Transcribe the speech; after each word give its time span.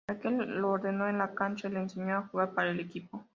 Aquel 0.07 0.59
lo 0.59 0.71
ordenó 0.71 1.07
en 1.07 1.19
la 1.19 1.35
cancha 1.35 1.67
y 1.67 1.73
le 1.73 1.79
enseñó 1.81 2.17
a 2.17 2.21
jugar 2.27 2.55
para 2.55 2.71
el 2.71 2.79
equipo. 2.79 3.23